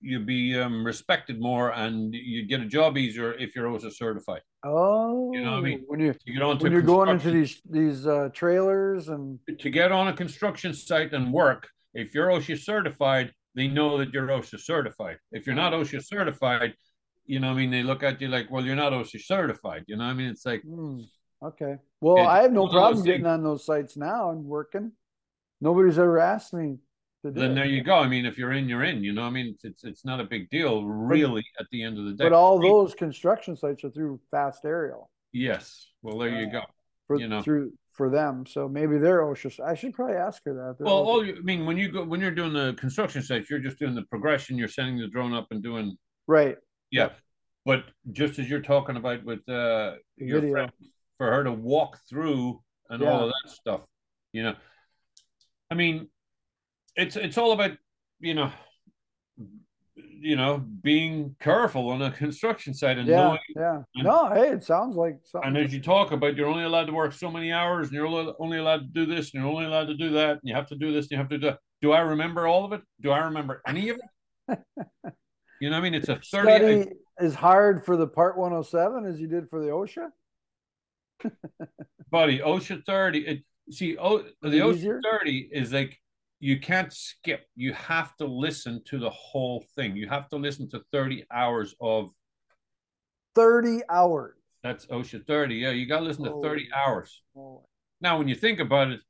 [0.00, 4.42] you'd be um, respected more, and you'd get a job easier if you're OSHA certified.
[4.64, 5.84] Oh, You know what I mean?
[5.86, 9.70] when you You get onto when you're going into these these uh, trailers and to
[9.70, 14.26] get on a construction site and work, if you're OSHA certified, they know that you're
[14.26, 15.18] OSHA certified.
[15.32, 16.74] If you're not OSHA certified,
[17.26, 19.84] you know, what I mean, they look at you like, well, you're not OSHA certified.
[19.86, 21.00] You know, what I mean, it's like, hmm,
[21.42, 21.76] okay.
[22.00, 24.92] Well, I have no problem getting on those sites now and working.
[25.60, 26.78] Nobody's ever asked me
[27.24, 27.54] then it.
[27.54, 27.96] there you go.
[27.96, 29.02] I mean, if you're in, you're in.
[29.02, 31.98] You know, I mean, it's it's, it's not a big deal, really, at the end
[31.98, 32.24] of the day.
[32.24, 35.86] But all those construction sites are through fast aerial yes.
[36.02, 36.62] Well, there you go.
[37.06, 37.42] for You know.
[37.42, 38.46] through for them.
[38.46, 39.60] So maybe they're OSHA.
[39.60, 40.76] I should probably ask her that.
[40.78, 43.50] They're Well, all you, I mean, when you go when you're doing the construction sites,
[43.50, 44.56] you're just doing the progression.
[44.56, 46.56] You're sending the drone up and doing right.
[46.90, 47.10] Yeah.
[47.64, 50.52] But just as you're talking about with uh your Video.
[50.52, 50.72] friend,
[51.18, 53.80] for her to walk through and all of that stuff,
[54.32, 54.54] you know.
[55.70, 56.08] I mean,
[56.98, 57.72] it's it's all about,
[58.20, 58.50] you know,
[59.96, 63.82] you know, being careful on a construction site and Yeah, knowing yeah.
[63.94, 65.48] and- No, hey, it sounds like something.
[65.48, 68.34] and as you talk about you're only allowed to work so many hours and you're
[68.40, 70.66] only allowed to do this and you're only allowed to do that and you have
[70.68, 71.58] to do this and you have to do that.
[71.80, 72.82] Do I remember all of it?
[73.00, 73.96] Do I remember any of
[74.48, 74.58] it?
[75.60, 75.94] you know what I mean?
[75.94, 76.24] It's a 30
[76.82, 76.86] study
[77.20, 80.08] as hard for the Part 107 as you did for the OSHA.
[82.10, 85.98] buddy osha 30 it see oh the osha 30 is like
[86.40, 87.46] you can't skip.
[87.56, 89.96] You have to listen to the whole thing.
[89.96, 92.10] You have to listen to 30 hours of
[93.34, 94.34] 30 hours.
[94.62, 97.22] that's osha 30 yeah you got to listen to 30 hours.
[97.36, 97.64] Oh,
[98.00, 99.00] now when you think about it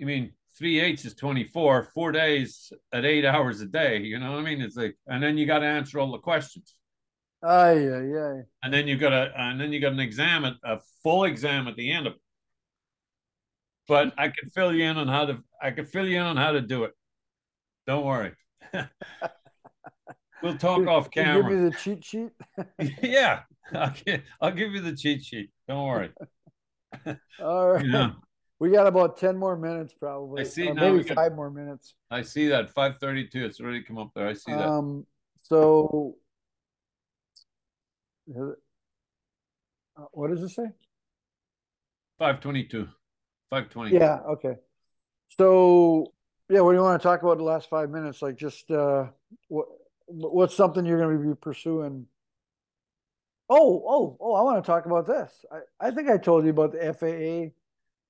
[0.00, 4.32] i mean three eighths is 24 four days at eight hours a day you know
[4.32, 4.60] what i mean?
[4.62, 6.74] It's like and then you got to answer all the questions.
[7.42, 8.42] Ay, yeah, yeah.
[8.62, 11.68] and then you got a and then you got an exam at a full exam
[11.68, 12.20] at the end of it.
[13.88, 16.36] But I can fill you in on how to I can fill you in on
[16.36, 16.92] how to do it.
[17.86, 18.32] Don't worry.
[20.42, 21.42] we'll talk off camera.
[21.42, 22.30] Give me the cheat sheet.
[23.02, 23.40] yeah,
[23.72, 25.50] I'll give, I'll give you the cheat sheet.
[25.68, 26.10] Don't worry.
[27.42, 27.84] All right.
[27.86, 28.12] Yeah,
[28.58, 30.42] We got about 10 more minutes, probably.
[30.42, 31.94] I see Or maybe got- five more minutes.
[32.10, 33.44] I see that five thirty two.
[33.44, 34.26] It's already come up there.
[34.28, 34.66] I see that.
[34.68, 35.06] Um,
[35.42, 36.16] so,
[38.36, 38.50] uh,
[40.12, 40.66] what does it say?
[42.18, 42.88] Five twenty two.
[43.48, 43.94] Five twenty.
[43.96, 44.56] Yeah, okay.
[45.38, 46.12] So,
[46.48, 48.22] yeah, what do you want to talk about the last five minutes?
[48.22, 49.06] Like just uh
[49.48, 49.66] what
[50.06, 52.06] what's something you're going to be pursuing?
[53.48, 55.44] Oh, oh, oh, I want to talk about this.
[55.50, 57.52] I, I think I told you about the FAA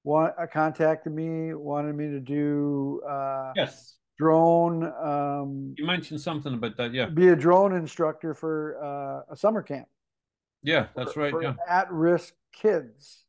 [0.04, 6.54] want uh, contacted me, wanted me to do uh Yes, drone um you mentioned something
[6.54, 6.92] about that.
[6.92, 9.88] Yeah, be a drone instructor for uh a summer camp.
[10.62, 11.30] yeah, that's for- right.
[11.30, 13.24] for Yeah, at-risk kids.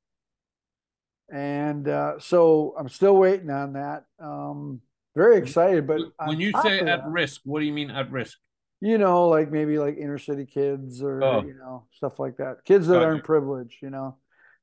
[1.31, 4.05] And uh, so I'm still waiting on that.
[4.19, 4.81] Um,
[5.15, 8.37] very excited, but when you say at that, risk, what do you mean at risk?
[8.83, 11.41] you know, like maybe like inner city kids or Oh.
[11.45, 13.23] you know stuff like that, kids that Got aren't you.
[13.23, 14.17] privileged, you know,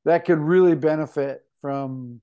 [0.04, 2.20] that could really benefit from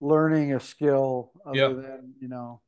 [0.00, 1.68] learning a skill other Yeah.
[1.68, 2.60] than you know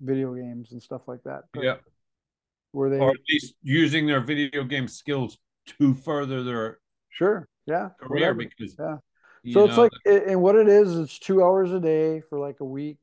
[0.00, 1.44] video games and stuff like that.
[1.52, 1.76] But Yeah.
[2.72, 5.38] where they or at least using their video game skills
[5.78, 6.78] to further their
[7.10, 8.34] sure, yeah, career whatever.
[8.34, 8.96] because Yeah.
[9.42, 12.20] You So it's know, like, a- and what it is, it's two hours a day
[12.20, 12.98] for like a week.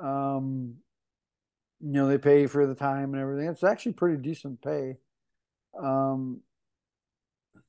[0.00, 0.76] Um,
[1.80, 3.48] you know, they pay for the time and everything.
[3.48, 4.96] It's actually pretty decent pay.
[5.80, 6.40] Um,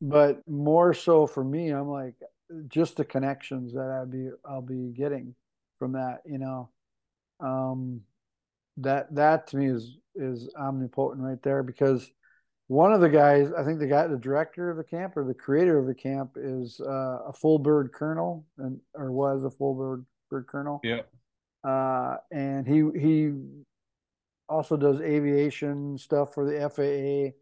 [0.02, 2.16] but more so for me, I'm like,
[2.68, 5.36] just the connections that I'd be, I'll be getting
[5.78, 6.70] from that, you know.
[7.40, 8.02] Um,
[8.78, 12.12] that, that to me is, is omnipotent right there because
[12.69, 15.34] one of the guys, I think the guy, the director of the camp or the
[15.34, 19.74] creator of the camp is uh, a full bird colonel and or was a full
[19.74, 20.80] bird bird colonel.
[20.84, 21.01] yeah
[21.63, 23.34] Uh, and he he
[24.47, 27.36] also does aviation stuff for the FAA,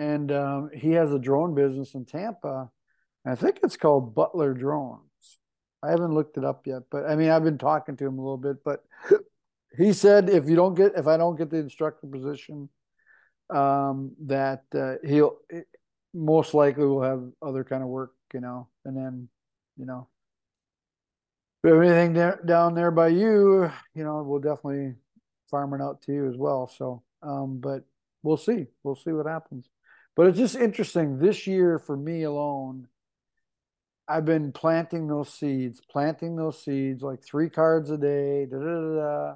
[0.00, 2.70] and um, he has a drone business in Tampa.
[3.26, 5.00] I think it's called Butler Drones.
[5.82, 8.22] I haven't looked it up yet, but I mean I've been talking to him a
[8.22, 8.62] little bit.
[8.64, 8.84] But
[9.76, 12.68] he said if you don't get if I don't get the instructor position,
[13.52, 15.38] um, that uh, he'll
[16.14, 19.28] most likely will have other kind of work, you know, and then
[19.76, 20.08] you know
[21.62, 22.14] if anything
[22.46, 24.94] down there by you, you know, we'll definitely
[25.50, 26.66] farm it out to you as well.
[26.66, 27.84] So, um, but
[28.22, 28.66] we'll see.
[28.82, 29.68] We'll see what happens.
[30.16, 32.88] But it's just interesting this year for me alone.
[34.08, 38.80] I've been planting those seeds, planting those seeds like three cards a day, da da
[38.80, 39.34] da da.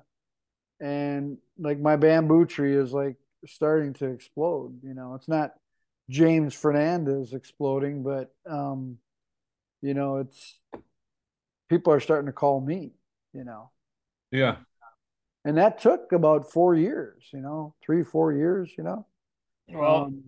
[0.80, 4.80] And like my bamboo tree is like starting to explode.
[4.82, 5.52] You know, it's not
[6.10, 8.98] James Fernandez exploding, but um,
[9.82, 10.58] you know, it's
[11.68, 12.92] people are starting to call me,
[13.32, 13.70] you know.
[14.30, 14.56] Yeah.
[15.44, 19.06] And that took about four years, you know, three, four years, you know.
[19.68, 20.22] Well, Um,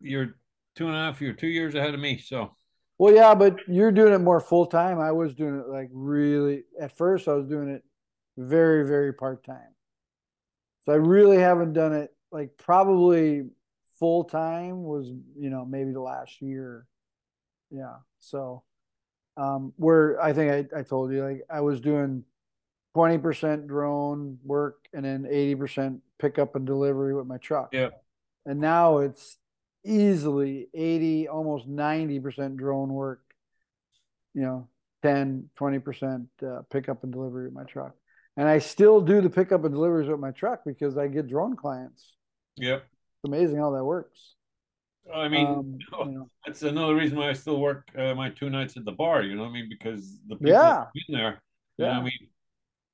[0.00, 0.34] you're
[0.74, 2.18] two and a half, you're two years ahead of me.
[2.18, 2.56] So
[2.98, 4.98] Well, yeah, but you're doing it more full time.
[4.98, 7.84] I was doing it like really, at first, I was doing it
[8.36, 9.74] very, very part time.
[10.82, 13.44] So I really haven't done it like probably
[13.98, 15.08] full time was,
[15.38, 16.86] you know, maybe the last year.
[17.70, 17.96] Yeah.
[18.18, 18.62] So,
[19.36, 22.24] um, where I think I, I told you, like, I was doing
[22.96, 27.70] 20% drone work and then 80% pickup and delivery with my truck.
[27.72, 27.90] yeah,
[28.46, 29.38] And now it's
[29.84, 33.22] easily 80, almost 90% drone work,
[34.34, 34.68] you know,
[35.02, 37.94] 10, 20% uh, pickup and delivery with my truck.
[38.40, 41.56] And I still do the pickup and deliveries with my truck because I get drone
[41.56, 42.16] clients.
[42.56, 42.76] yeah.
[42.76, 44.34] It's amazing how that works.
[45.14, 48.48] I mean, Um, you know, that's another reason why I still work uh, my two
[48.48, 49.20] nights at the bar.
[49.22, 49.68] You know what I mean?
[49.68, 50.86] Because the people Yeah.
[50.94, 51.42] in there,
[51.76, 51.98] you know Yeah.
[51.98, 52.30] I mean?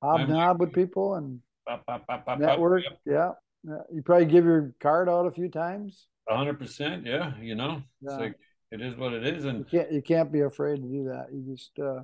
[0.03, 2.83] hobnob with people and Pop, pop, pop, network.
[3.05, 3.31] Yeah.
[3.63, 3.83] yeah.
[3.93, 6.07] You probably give your card out a few times.
[6.27, 7.05] hundred percent.
[7.05, 8.35] Yeah, you know, it's like
[8.71, 11.27] it is what it is, You and can't you can't be afraid to do that.
[11.31, 12.03] You just uh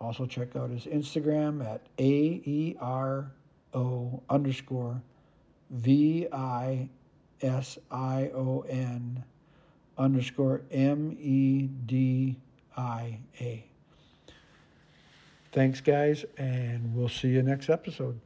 [0.00, 3.32] Also check out his Instagram at A E R
[3.74, 5.02] O underscore
[5.70, 6.88] V I
[7.42, 9.24] S I O N
[9.98, 12.36] underscore M E D
[12.76, 13.64] I A.
[15.50, 18.20] Thanks, guys, and we'll see you next episode.